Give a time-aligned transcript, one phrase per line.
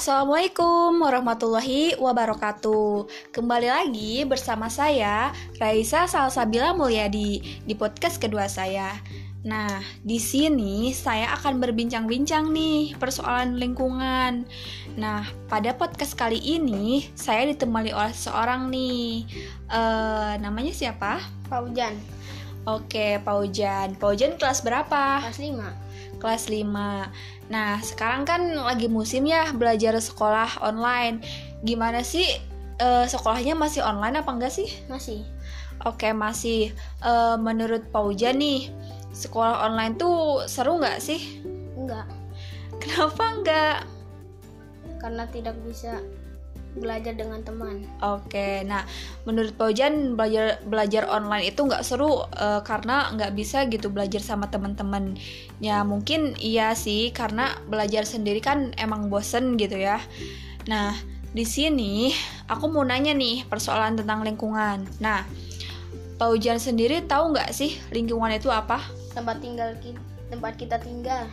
[0.00, 3.04] Assalamualaikum warahmatullahi wabarakatuh.
[3.36, 5.28] Kembali lagi bersama saya
[5.60, 8.96] Raisa Salsabila Mulyadi di podcast kedua saya.
[9.44, 14.48] Nah, di sini saya akan berbincang-bincang nih persoalan lingkungan.
[14.96, 19.28] Nah, pada podcast kali ini saya ditemani oleh seorang nih.
[19.68, 21.20] Uh, namanya siapa?
[21.52, 21.92] Paujan.
[22.64, 24.00] Oke, Paujan.
[24.00, 25.28] Paujan kelas berapa?
[25.28, 26.09] Kelas 5.
[26.20, 26.68] Kelas 5.
[27.48, 31.24] Nah, sekarang kan lagi musim ya belajar sekolah online.
[31.64, 32.28] Gimana sih
[32.78, 34.68] uh, sekolahnya masih online apa enggak sih?
[34.86, 35.24] Masih.
[35.88, 36.76] Oke, masih.
[37.00, 38.68] Uh, menurut Pauja nih,
[39.16, 41.40] sekolah online tuh seru nggak sih?
[41.74, 42.04] Enggak.
[42.84, 43.78] Kenapa enggak?
[45.00, 46.04] Karena tidak bisa
[46.78, 47.82] belajar dengan teman.
[47.98, 48.86] Oke, nah
[49.26, 54.46] menurut Paujan belajar belajar online itu nggak seru uh, karena nggak bisa gitu belajar sama
[54.46, 55.18] teman-teman.
[55.58, 59.98] Ya mungkin iya sih karena belajar sendiri kan emang bosen gitu ya.
[60.70, 60.94] Nah
[61.30, 62.10] di sini
[62.50, 64.86] aku mau nanya nih persoalan tentang lingkungan.
[65.02, 65.26] Nah
[66.20, 68.76] Paujan sendiri tahu nggak sih lingkungan itu apa?
[69.16, 71.24] Tempat tinggal kita, tempat kita tinggal.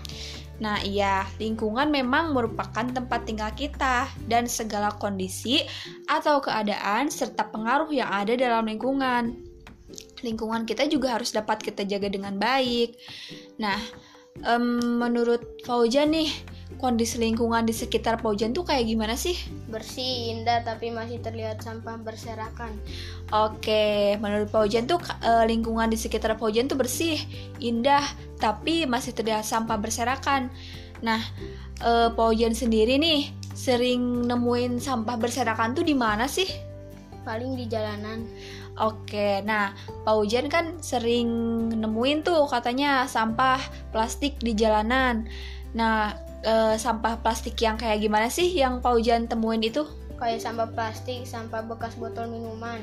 [0.57, 5.61] Nah, iya, lingkungan memang merupakan tempat tinggal kita dan segala kondisi
[6.09, 9.37] atau keadaan serta pengaruh yang ada dalam lingkungan.
[10.25, 12.97] Lingkungan kita juga harus dapat kita jaga dengan baik.
[13.61, 13.77] Nah,
[14.49, 16.33] um, menurut Faujan nih,
[16.77, 19.33] kondisi lingkungan di sekitar Paujan tuh kayak gimana sih?
[19.67, 22.77] Bersih, indah, tapi masih terlihat sampah berserakan.
[23.33, 27.17] Oke, menurut Paujan tuh uh, lingkungan di sekitar Paujan tuh bersih,
[27.57, 28.05] indah,
[28.37, 30.53] tapi masih terlihat sampah berserakan.
[31.01, 31.21] Nah,
[31.81, 36.47] uh, Paujan sendiri nih sering nemuin sampah berserakan tuh di mana sih?
[37.25, 38.23] Paling di jalanan.
[38.77, 39.73] Oke, nah
[40.05, 41.27] Paujan kan sering
[41.73, 43.57] nemuin tuh katanya sampah
[43.89, 45.25] plastik di jalanan.
[45.73, 46.13] Nah,
[46.45, 49.87] uh, sampah plastik yang kayak gimana sih yang Paujan temuin itu?
[50.17, 52.81] Kayak sampah plastik, sampah bekas botol minuman.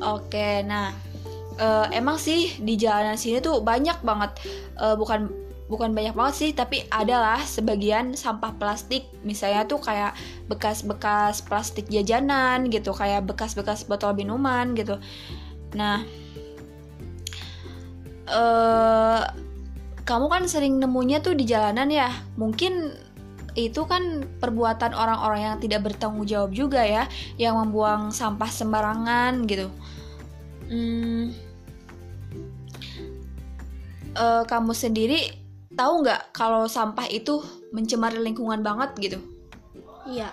[0.00, 0.90] Oke, nah
[1.60, 4.32] uh, emang sih di jalanan sini tuh banyak banget,
[4.80, 5.30] uh, bukan
[5.64, 10.12] bukan banyak banget sih, tapi adalah sebagian sampah plastik, misalnya tuh kayak
[10.48, 15.00] bekas-bekas plastik jajanan gitu, kayak bekas-bekas botol minuman gitu.
[15.72, 16.04] Nah,
[18.28, 19.24] uh,
[20.04, 22.12] kamu kan sering nemunya tuh di jalanan ya.
[22.36, 22.92] Mungkin
[23.54, 27.06] itu kan perbuatan orang-orang yang tidak bertanggung jawab juga ya
[27.38, 29.70] yang membuang sampah sembarangan gitu.
[30.64, 31.30] Hmm,
[34.16, 35.20] uh, kamu sendiri
[35.76, 39.18] tahu nggak kalau sampah itu mencemari lingkungan banget gitu?
[40.04, 40.32] Iya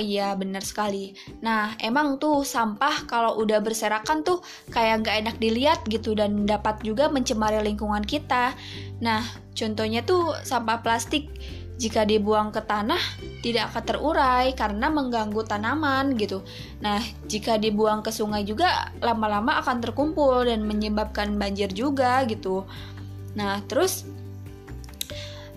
[0.00, 1.12] Iya benar sekali.
[1.44, 4.40] Nah emang tuh sampah kalau udah berserakan tuh
[4.72, 8.56] kayak nggak enak dilihat gitu dan dapat juga mencemari lingkungan kita.
[9.04, 9.20] Nah
[9.52, 11.28] contohnya tuh sampah plastik
[11.76, 13.00] jika dibuang ke tanah
[13.44, 16.40] tidak akan terurai karena mengganggu tanaman gitu.
[16.80, 22.64] Nah jika dibuang ke sungai juga lama-lama akan terkumpul dan menyebabkan banjir juga gitu.
[23.36, 24.08] Nah terus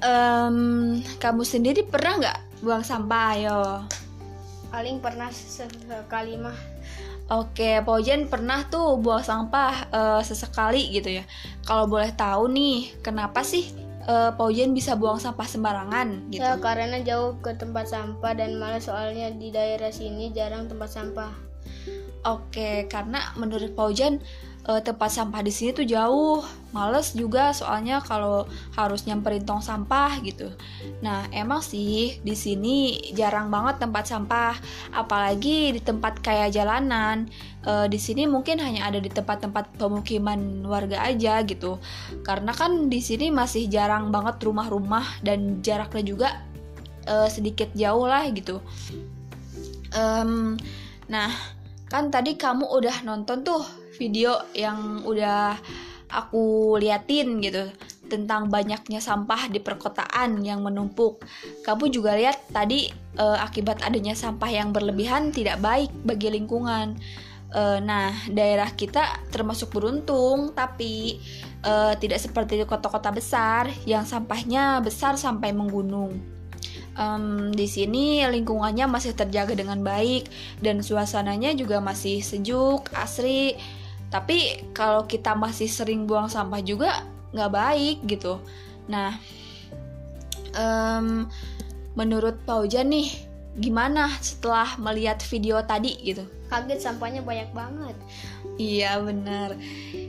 [0.03, 3.59] um, kamu sendiri pernah nggak buang sampah ayo?
[4.73, 6.57] Paling pernah sekali mah
[7.31, 11.23] Oke, Paujen pernah tuh buang sampah uh, sesekali gitu ya.
[11.63, 13.71] Kalau boleh tahu nih, kenapa sih
[14.11, 16.43] uh, Paujen bisa buang sampah sembarangan gitu?
[16.43, 21.31] Ya, karena jauh ke tempat sampah dan malah soalnya di daerah sini jarang tempat sampah.
[22.27, 24.19] Oke, karena menurut Paujen
[24.67, 26.43] uh, tempat sampah di sini tuh jauh,
[26.73, 30.51] males juga soalnya kalau harus nyamperin tong sampah gitu.
[31.05, 34.55] Nah emang sih di sini jarang banget tempat sampah,
[34.95, 37.27] apalagi di tempat kayak jalanan.
[37.63, 41.79] Uh, di sini mungkin hanya ada di tempat-tempat pemukiman warga aja gitu,
[42.27, 46.29] karena kan di sini masih jarang banget rumah-rumah dan jaraknya juga
[47.07, 48.59] uh, sedikit jauh lah gitu.
[49.95, 50.59] Um,
[51.07, 51.31] nah
[51.87, 53.63] kan tadi kamu udah nonton tuh
[53.97, 55.57] video yang udah
[56.13, 57.73] aku liatin gitu
[58.05, 61.25] tentang banyaknya sampah di perkotaan yang menumpuk.
[61.65, 66.93] Kamu juga lihat tadi e, akibat adanya sampah yang berlebihan tidak baik bagi lingkungan.
[67.49, 71.17] E, nah, daerah kita termasuk beruntung, tapi
[71.65, 76.13] e, tidak seperti kota-kota besar yang sampahnya besar sampai menggunung.
[76.93, 80.29] Um, di sini lingkungannya masih terjaga dengan baik
[80.61, 83.57] dan suasananya juga masih sejuk, asri
[84.13, 87.01] tapi kalau kita masih sering buang sampah juga
[87.33, 88.37] nggak baik gitu.
[88.85, 89.17] Nah
[90.53, 91.25] um,
[91.97, 93.09] menurut Paujan nih
[93.57, 96.21] gimana setelah melihat video tadi gitu?
[96.45, 97.97] Kaget sampahnya banyak banget.
[98.53, 99.57] Iya bener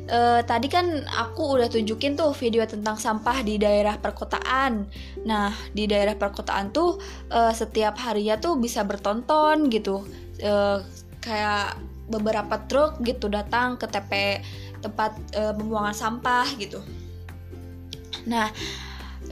[0.04, 4.84] e, Tadi kan aku udah tunjukin tuh video tentang sampah di daerah perkotaan.
[5.24, 7.00] Nah di daerah perkotaan tuh
[7.32, 10.04] e, setiap harinya tuh bisa bertonton gitu.
[10.36, 10.52] E,
[11.24, 14.42] Kayak beberapa truk gitu datang ke TP
[14.84, 16.84] tempat e, pembuangan sampah gitu.
[18.28, 18.52] Nah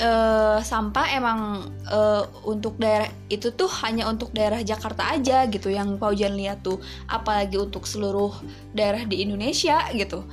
[0.00, 6.00] uh, sampah emang uh, untuk daerah itu tuh hanya untuk daerah Jakarta aja gitu yang
[6.00, 6.80] Paujan lihat tuh.
[7.10, 8.32] Apalagi untuk seluruh
[8.72, 10.24] daerah di Indonesia gitu.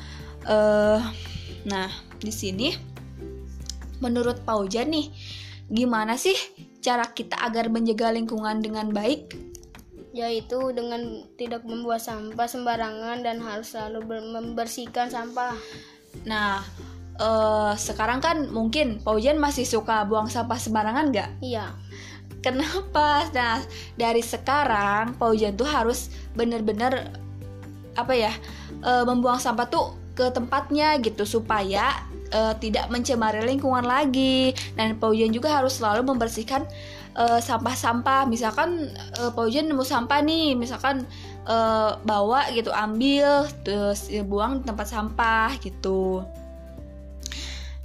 [0.48, 1.02] Uh,
[1.68, 1.92] nah
[2.24, 2.72] di sini
[4.00, 5.12] menurut Paujan nih
[5.68, 6.36] gimana sih
[6.80, 9.49] cara kita agar menjaga lingkungan dengan baik
[10.10, 15.54] yaitu dengan tidak membuat sampah sembarangan dan harus selalu membersihkan sampah
[16.26, 16.66] nah
[17.20, 21.30] uh, sekarang kan mungkin Paujan masih suka buang sampah sembarangan nggak?
[21.44, 21.76] Iya.
[22.40, 23.28] Kenapa?
[23.36, 23.62] Nah
[24.00, 27.12] dari sekarang Paujan tuh harus bener-bener
[28.00, 28.32] apa ya
[28.80, 32.04] uh, membuang sampah tuh ke tempatnya gitu supaya
[32.36, 34.52] uh, tidak mencemari lingkungan lagi.
[34.76, 36.68] Dan Paujan juga harus selalu membersihkan
[37.20, 38.28] sampah-sampah.
[38.32, 41.04] Misalkan uh, Paujan nemu sampah nih misalkan
[41.48, 46.24] uh, bawa gitu ambil terus buang di tempat sampah gitu.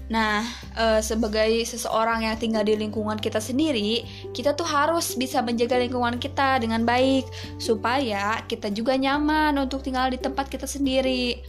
[0.05, 0.45] Nah,
[0.77, 4.05] e, sebagai seseorang yang tinggal di lingkungan kita sendiri,
[4.37, 7.25] kita tuh harus bisa menjaga lingkungan kita dengan baik
[7.57, 11.41] supaya kita juga nyaman untuk tinggal di tempat kita sendiri.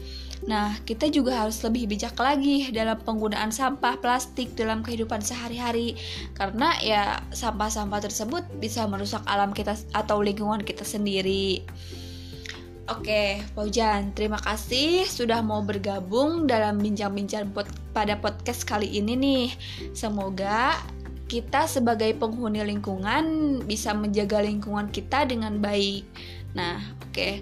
[0.46, 5.98] Nah, kita juga harus lebih bijak lagi dalam penggunaan sampah plastik dalam kehidupan sehari-hari
[6.38, 11.66] karena ya sampah-sampah tersebut bisa merusak alam kita atau lingkungan kita sendiri.
[12.86, 17.66] Oke, Paujan, terima kasih sudah mau bergabung dalam bincang-bincang pod
[17.98, 19.46] pada podcast kali ini nih.
[19.98, 20.78] Semoga
[21.26, 23.26] kita sebagai penghuni lingkungan
[23.66, 26.06] bisa menjaga lingkungan kita dengan baik.
[26.54, 26.78] Nah,
[27.10, 27.42] oke.